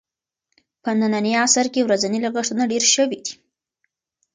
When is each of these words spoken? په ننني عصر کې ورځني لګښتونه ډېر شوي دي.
په 0.83 0.89
ننني 0.99 1.33
عصر 1.43 1.65
کې 1.73 1.85
ورځني 1.87 2.19
لګښتونه 2.25 2.63
ډېر 2.71 2.83
شوي 2.93 3.17
دي. 3.25 3.33